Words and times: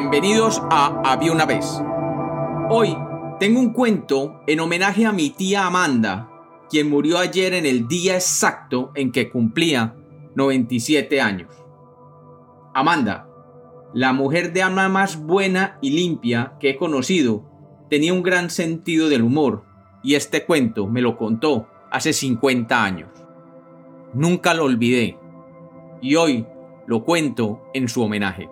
Bienvenidos 0.00 0.62
a 0.70 1.02
Había 1.04 1.32
una 1.32 1.44
vez. 1.44 1.82
Hoy 2.70 2.96
tengo 3.40 3.58
un 3.58 3.72
cuento 3.72 4.42
en 4.46 4.60
homenaje 4.60 5.04
a 5.06 5.10
mi 5.10 5.30
tía 5.30 5.66
Amanda, 5.66 6.30
quien 6.70 6.88
murió 6.88 7.18
ayer 7.18 7.52
en 7.52 7.66
el 7.66 7.88
día 7.88 8.14
exacto 8.14 8.92
en 8.94 9.10
que 9.10 9.28
cumplía 9.28 9.96
97 10.36 11.20
años. 11.20 11.52
Amanda, 12.74 13.28
la 13.92 14.12
mujer 14.12 14.52
de 14.52 14.62
alma 14.62 14.88
más 14.88 15.20
buena 15.20 15.78
y 15.82 15.90
limpia 15.90 16.52
que 16.60 16.70
he 16.70 16.76
conocido, 16.76 17.42
tenía 17.90 18.14
un 18.14 18.22
gran 18.22 18.50
sentido 18.50 19.08
del 19.08 19.22
humor 19.22 19.64
y 20.04 20.14
este 20.14 20.44
cuento 20.44 20.86
me 20.86 21.02
lo 21.02 21.16
contó 21.16 21.66
hace 21.90 22.12
50 22.12 22.84
años. 22.84 23.08
Nunca 24.14 24.54
lo 24.54 24.62
olvidé 24.62 25.18
y 26.00 26.14
hoy 26.14 26.46
lo 26.86 27.02
cuento 27.02 27.64
en 27.74 27.88
su 27.88 28.00
homenaje. 28.00 28.48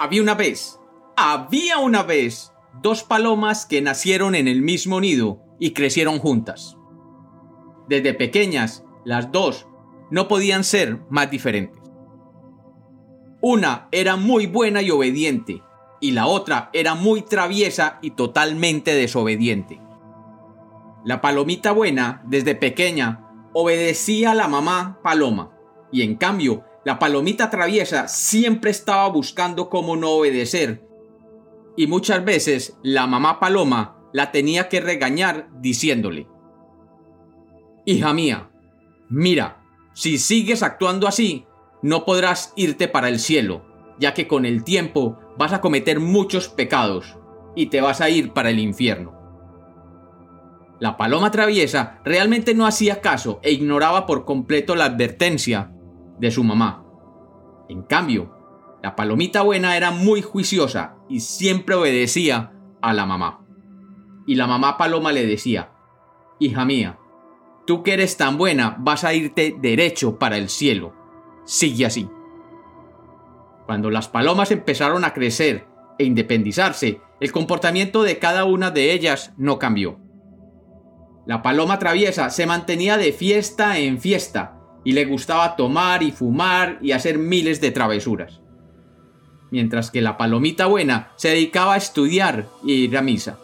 Había 0.00 0.22
una 0.22 0.34
vez, 0.34 0.80
había 1.14 1.76
una 1.76 2.02
vez, 2.02 2.54
dos 2.80 3.02
palomas 3.02 3.66
que 3.66 3.82
nacieron 3.82 4.34
en 4.34 4.48
el 4.48 4.62
mismo 4.62 4.98
nido 4.98 5.42
y 5.58 5.72
crecieron 5.72 6.18
juntas. 6.18 6.78
Desde 7.86 8.14
pequeñas, 8.14 8.82
las 9.04 9.30
dos 9.30 9.66
no 10.10 10.26
podían 10.26 10.64
ser 10.64 11.02
más 11.10 11.30
diferentes. 11.30 11.82
Una 13.42 13.88
era 13.92 14.16
muy 14.16 14.46
buena 14.46 14.80
y 14.80 14.90
obediente, 14.90 15.62
y 16.00 16.12
la 16.12 16.26
otra 16.26 16.70
era 16.72 16.94
muy 16.94 17.20
traviesa 17.20 17.98
y 18.00 18.12
totalmente 18.12 18.94
desobediente. 18.94 19.82
La 21.04 21.20
palomita 21.20 21.72
buena, 21.72 22.22
desde 22.24 22.54
pequeña, 22.54 23.28
obedecía 23.52 24.30
a 24.30 24.34
la 24.34 24.48
mamá 24.48 24.98
paloma, 25.02 25.50
y 25.92 26.00
en 26.00 26.14
cambio, 26.14 26.64
la 26.84 26.98
palomita 26.98 27.50
traviesa 27.50 28.08
siempre 28.08 28.70
estaba 28.70 29.06
buscando 29.08 29.68
cómo 29.68 29.96
no 29.96 30.10
obedecer. 30.10 30.82
Y 31.76 31.86
muchas 31.86 32.24
veces 32.24 32.78
la 32.82 33.06
mamá 33.06 33.38
paloma 33.38 33.96
la 34.12 34.32
tenía 34.32 34.68
que 34.68 34.80
regañar 34.80 35.48
diciéndole, 35.60 36.26
Hija 37.84 38.12
mía, 38.14 38.50
mira, 39.08 39.62
si 39.92 40.18
sigues 40.18 40.62
actuando 40.62 41.06
así, 41.06 41.46
no 41.82 42.04
podrás 42.04 42.52
irte 42.56 42.88
para 42.88 43.08
el 43.08 43.18
cielo, 43.18 43.64
ya 43.98 44.14
que 44.14 44.26
con 44.26 44.46
el 44.46 44.64
tiempo 44.64 45.18
vas 45.38 45.52
a 45.52 45.60
cometer 45.60 46.00
muchos 46.00 46.48
pecados 46.48 47.16
y 47.54 47.66
te 47.66 47.80
vas 47.80 48.00
a 48.00 48.08
ir 48.10 48.32
para 48.32 48.50
el 48.50 48.58
infierno. 48.58 49.18
La 50.78 50.96
paloma 50.96 51.30
traviesa 51.30 52.00
realmente 52.04 52.54
no 52.54 52.66
hacía 52.66 53.02
caso 53.02 53.38
e 53.42 53.52
ignoraba 53.52 54.06
por 54.06 54.24
completo 54.24 54.74
la 54.74 54.86
advertencia 54.86 55.72
de 56.20 56.30
su 56.30 56.44
mamá. 56.44 56.84
En 57.68 57.82
cambio, 57.82 58.36
la 58.82 58.94
palomita 58.94 59.42
buena 59.42 59.76
era 59.76 59.90
muy 59.90 60.22
juiciosa 60.22 60.96
y 61.08 61.20
siempre 61.20 61.74
obedecía 61.74 62.52
a 62.82 62.92
la 62.92 63.06
mamá. 63.06 63.44
Y 64.26 64.34
la 64.34 64.46
mamá 64.46 64.76
paloma 64.76 65.12
le 65.12 65.26
decía, 65.26 65.72
Hija 66.38 66.64
mía, 66.64 66.98
tú 67.66 67.82
que 67.82 67.94
eres 67.94 68.16
tan 68.16 68.36
buena 68.38 68.76
vas 68.78 69.04
a 69.04 69.14
irte 69.14 69.56
derecho 69.58 70.18
para 70.18 70.36
el 70.36 70.48
cielo. 70.48 70.94
Sigue 71.44 71.86
así. 71.86 72.08
Cuando 73.66 73.90
las 73.90 74.08
palomas 74.08 74.50
empezaron 74.50 75.04
a 75.04 75.12
crecer 75.12 75.66
e 75.98 76.04
independizarse, 76.04 77.00
el 77.20 77.32
comportamiento 77.32 78.02
de 78.02 78.18
cada 78.18 78.44
una 78.44 78.70
de 78.70 78.92
ellas 78.92 79.32
no 79.36 79.58
cambió. 79.58 79.98
La 81.26 81.42
paloma 81.42 81.78
traviesa 81.78 82.30
se 82.30 82.46
mantenía 82.46 82.96
de 82.96 83.12
fiesta 83.12 83.78
en 83.78 84.00
fiesta 84.00 84.59
y 84.84 84.92
le 84.92 85.04
gustaba 85.04 85.56
tomar 85.56 86.02
y 86.02 86.12
fumar 86.12 86.78
y 86.80 86.92
hacer 86.92 87.18
miles 87.18 87.60
de 87.60 87.70
travesuras. 87.70 88.40
Mientras 89.50 89.90
que 89.90 90.00
la 90.00 90.16
palomita 90.16 90.66
buena 90.66 91.12
se 91.16 91.28
dedicaba 91.28 91.74
a 91.74 91.78
estudiar 91.78 92.48
y 92.64 92.84
ir 92.84 92.96
a 92.96 93.02
misa, 93.02 93.38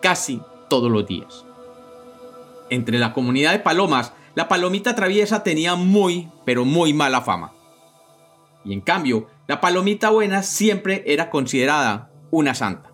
casi 0.00 0.40
todos 0.68 0.90
los 0.90 1.06
días. 1.06 1.44
Entre 2.70 2.98
la 2.98 3.12
comunidad 3.12 3.52
de 3.52 3.58
palomas, 3.58 4.12
la 4.34 4.48
palomita 4.48 4.94
traviesa 4.94 5.42
tenía 5.42 5.74
muy, 5.76 6.28
pero 6.44 6.64
muy 6.64 6.92
mala 6.92 7.20
fama. 7.20 7.52
Y 8.64 8.72
en 8.72 8.80
cambio, 8.80 9.28
la 9.46 9.60
palomita 9.60 10.10
buena 10.10 10.42
siempre 10.42 11.04
era 11.06 11.30
considerada 11.30 12.10
una 12.30 12.54
santa. 12.54 12.90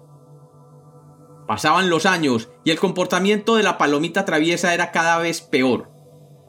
Pasaban 1.46 1.88
los 1.88 2.04
años 2.04 2.48
y 2.64 2.70
el 2.70 2.78
comportamiento 2.78 3.56
de 3.56 3.62
la 3.62 3.78
palomita 3.78 4.24
traviesa 4.24 4.74
era 4.74 4.90
cada 4.90 5.18
vez 5.18 5.40
peor 5.40 5.99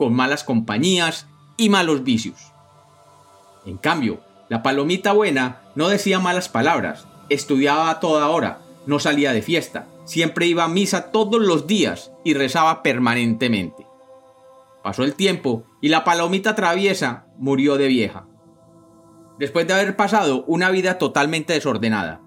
con 0.01 0.15
malas 0.15 0.43
compañías 0.43 1.27
y 1.57 1.69
malos 1.69 2.03
vicios. 2.03 2.53
En 3.67 3.77
cambio, 3.77 4.21
la 4.49 4.63
palomita 4.63 5.11
buena 5.11 5.61
no 5.75 5.89
decía 5.89 6.19
malas 6.19 6.49
palabras, 6.49 7.05
estudiaba 7.29 7.91
a 7.91 7.99
toda 7.99 8.27
hora, 8.29 8.61
no 8.87 8.97
salía 8.97 9.31
de 9.31 9.43
fiesta, 9.43 9.85
siempre 10.05 10.47
iba 10.47 10.63
a 10.63 10.67
misa 10.67 11.11
todos 11.11 11.39
los 11.39 11.67
días 11.67 12.11
y 12.23 12.33
rezaba 12.33 12.81
permanentemente. 12.81 13.85
Pasó 14.83 15.03
el 15.03 15.13
tiempo 15.13 15.65
y 15.81 15.89
la 15.89 16.03
palomita 16.03 16.55
traviesa 16.55 17.27
murió 17.37 17.77
de 17.77 17.87
vieja. 17.87 18.25
Después 19.37 19.67
de 19.67 19.75
haber 19.75 19.95
pasado 19.95 20.45
una 20.47 20.71
vida 20.71 20.97
totalmente 20.97 21.53
desordenada. 21.53 22.21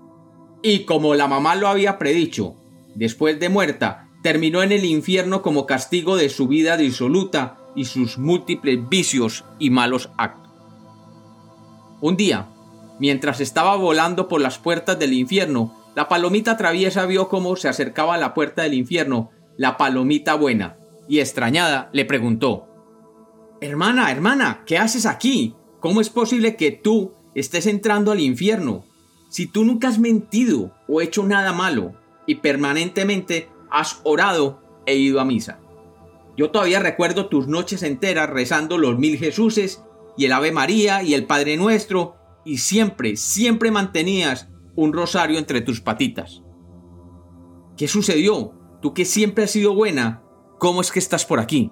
Y 0.62 0.84
como 0.84 1.16
la 1.16 1.26
mamá 1.26 1.56
lo 1.56 1.66
había 1.66 1.98
predicho, 1.98 2.54
después 2.94 3.40
de 3.40 3.48
muerta, 3.48 4.10
terminó 4.22 4.62
en 4.62 4.70
el 4.70 4.84
infierno 4.84 5.42
como 5.42 5.66
castigo 5.66 6.16
de 6.16 6.28
su 6.28 6.46
vida 6.46 6.76
disoluta 6.76 7.58
y 7.74 7.86
sus 7.86 8.18
múltiples 8.18 8.88
vicios 8.88 9.44
y 9.58 9.70
malos 9.70 10.10
actos. 10.16 10.52
Un 12.00 12.16
día, 12.16 12.46
mientras 12.98 13.40
estaba 13.40 13.76
volando 13.76 14.28
por 14.28 14.40
las 14.40 14.58
puertas 14.58 14.98
del 14.98 15.12
infierno, 15.12 15.74
la 15.94 16.08
palomita 16.08 16.56
traviesa 16.56 17.06
vio 17.06 17.28
cómo 17.28 17.56
se 17.56 17.68
acercaba 17.68 18.14
a 18.14 18.18
la 18.18 18.34
puerta 18.34 18.62
del 18.62 18.74
infierno 18.74 19.30
la 19.56 19.76
palomita 19.76 20.34
buena, 20.34 20.76
y 21.08 21.20
extrañada 21.20 21.90
le 21.92 22.04
preguntó 22.04 22.66
Hermana, 23.60 24.10
hermana, 24.10 24.62
¿qué 24.66 24.78
haces 24.78 25.06
aquí? 25.06 25.54
¿Cómo 25.80 26.00
es 26.00 26.10
posible 26.10 26.56
que 26.56 26.72
tú 26.72 27.12
estés 27.34 27.66
entrando 27.66 28.10
al 28.12 28.20
infierno? 28.20 28.84
Si 29.28 29.46
tú 29.46 29.64
nunca 29.64 29.88
has 29.88 29.98
mentido 29.98 30.72
o 30.88 31.00
hecho 31.00 31.24
nada 31.24 31.52
malo, 31.52 31.94
y 32.26 32.36
permanentemente 32.36 33.48
has 33.70 34.00
orado 34.04 34.60
e 34.86 34.96
ido 34.96 35.20
a 35.20 35.24
misa. 35.24 35.58
Yo 36.36 36.50
todavía 36.50 36.80
recuerdo 36.80 37.28
tus 37.28 37.46
noches 37.46 37.82
enteras 37.82 38.28
rezando 38.28 38.76
los 38.78 38.98
mil 38.98 39.18
Jesuses 39.18 39.84
y 40.16 40.24
el 40.24 40.32
Ave 40.32 40.52
María 40.52 41.02
y 41.02 41.14
el 41.14 41.26
Padre 41.26 41.56
Nuestro 41.56 42.16
y 42.44 42.58
siempre, 42.58 43.16
siempre 43.16 43.70
mantenías 43.70 44.48
un 44.74 44.92
rosario 44.92 45.38
entre 45.38 45.60
tus 45.60 45.80
patitas. 45.80 46.42
¿Qué 47.76 47.86
sucedió? 47.86 48.52
Tú 48.82 48.94
que 48.94 49.04
siempre 49.04 49.44
has 49.44 49.52
sido 49.52 49.74
buena, 49.74 50.22
¿cómo 50.58 50.80
es 50.80 50.90
que 50.90 50.98
estás 50.98 51.24
por 51.24 51.38
aquí? 51.38 51.70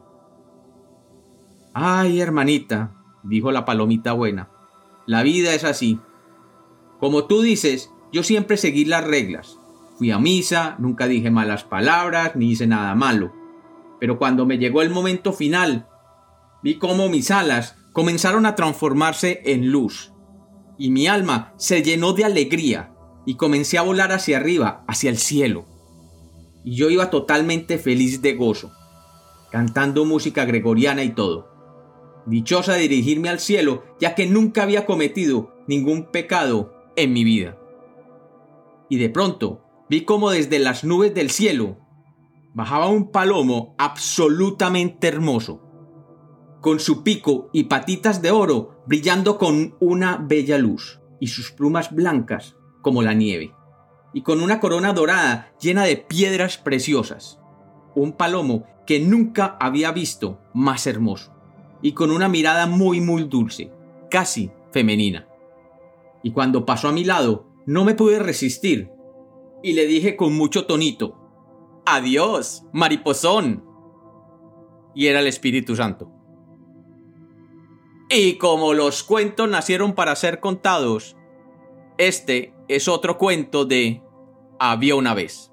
Ay, 1.75 2.21
hermanita, 2.21 2.95
dijo 3.23 3.51
la 3.51 3.65
palomita 3.65 4.13
buena, 4.13 4.51
la 5.07 5.23
vida 5.23 5.55
es 5.55 5.65
así. 5.65 5.99
Como 7.01 7.25
tú 7.25 7.43
dices, 7.43 7.91
yo 8.13 8.23
siempre 8.23 8.57
seguí 8.57 8.85
las 8.85 9.05
reglas. 9.05 9.59
Fui 9.99 10.11
a 10.11 10.19
misa, 10.19 10.77
nunca 10.79 11.09
dije 11.09 11.31
malas 11.31 11.65
palabras, 11.65 12.37
ni 12.37 12.53
hice 12.53 12.67
nada 12.67 12.95
malo 12.95 13.42
pero 14.03 14.19
cuando 14.19 14.47
me 14.47 14.59
llegó 14.59 14.83
el 14.83 14.91
momento 14.91 15.33
final, 15.33 15.87
vi 16.61 16.75
cómo 16.75 17.09
mis 17.09 17.31
alas 17.31 17.77
comenzaron 17.93 18.47
a 18.47 18.57
transformarse 18.57 19.43
en 19.45 19.71
luz, 19.71 20.13
y 20.77 20.91
mi 20.91 21.07
alma 21.07 21.55
se 21.57 21.85
llenó 21.85 22.13
de 22.13 22.25
alegría, 22.25 22.93
y 23.27 23.37
comencé 23.37 23.79
a 23.79 23.83
volar 23.83 24.11
hacia 24.11 24.39
arriba, 24.39 24.83
hacia 24.89 25.09
el 25.09 25.19
cielo. 25.19 25.67
Y 26.65 26.75
yo 26.75 26.91
iba 26.91 27.11
totalmente 27.11 27.79
feliz 27.79 28.23
de 28.23 28.35
gozo, 28.35 28.73
cantando 29.53 30.05
música 30.05 30.47
gregoriana 30.47 31.05
y 31.05 31.11
todo. 31.11 31.53
Dichosa 32.27 32.73
de 32.73 32.89
dirigirme 32.89 33.29
al 33.29 33.39
cielo, 33.39 33.85
ya 34.01 34.17
que 34.17 34.27
nunca 34.27 34.65
había 34.65 34.85
cometido 34.85 35.55
ningún 35.69 36.11
pecado 36.11 36.75
en 36.97 37.13
mi 37.13 37.23
vida. 37.23 37.57
Y 38.89 38.97
de 38.97 39.11
pronto 39.11 39.63
vi 39.89 40.01
como 40.01 40.33
desde 40.33 40.59
las 40.59 40.83
nubes 40.83 41.15
del 41.15 41.31
cielo 41.31 41.82
bajaba 42.55 42.89
un 42.89 43.11
palomo 43.11 43.75
absolutamente 43.79 45.09
hermoso, 45.09 45.61
con 46.61 46.81
su 46.81 47.03
pico 47.03 47.49
y 47.53 47.65
patitas 47.65 48.23
de 48.23 48.31
oro 48.31 48.83
brillando 48.87 49.39
con 49.39 49.75
una 49.81 50.17
bella 50.17 50.59
luz, 50.59 51.01
y 51.21 51.29
sus 51.29 51.53
plumas 51.53 51.95
blancas 51.95 52.57
como 52.81 53.03
la 53.03 53.15
nieve, 53.15 53.55
y 54.13 54.23
con 54.23 54.43
una 54.43 54.61
corona 54.61 54.93
dorada 54.93 55.53
llena 55.61 55.85
de 55.85 55.97
piedras 55.97 56.59
preciosas. 56.59 57.39
Un 57.95 58.13
palomo 58.13 58.67
que 58.87 59.01
nunca 59.01 59.57
había 59.61 59.93
visto 59.93 60.41
más 60.53 60.87
hermoso, 60.87 61.33
y 61.81 61.93
con 61.93 62.11
una 62.11 62.29
mirada 62.29 62.67
muy 62.67 63.01
muy 63.01 63.25
dulce, 63.25 63.73
casi 64.11 64.51
femenina. 64.73 65.29
Y 66.23 66.33
cuando 66.33 66.67
pasó 66.67 66.89
a 66.89 66.93
mi 66.93 67.05
lado, 67.05 67.47
no 67.67 67.85
me 67.85 67.95
pude 67.95 68.19
resistir, 68.19 68.91
y 69.63 69.73
le 69.75 69.87
dije 69.87 70.17
con 70.17 70.35
mucho 70.35 70.67
tonito, 70.67 71.22
Adiós, 71.85 72.65
mariposón. 72.73 73.65
Y 74.95 75.07
era 75.07 75.21
el 75.21 75.27
Espíritu 75.27 75.75
Santo. 75.75 76.11
Y 78.09 78.35
como 78.35 78.75
los 78.75 79.03
cuentos 79.03 79.49
nacieron 79.49 79.95
para 79.95 80.15
ser 80.17 80.41
contados, 80.41 81.17
Este 81.99 82.55
es 82.69 82.89
otro 82.89 83.19
cuento 83.19 83.65
de 83.65 84.03
Había 84.59 84.95
una 84.95 85.15
vez. 85.15 85.52